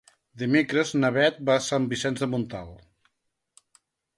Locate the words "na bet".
1.03-1.37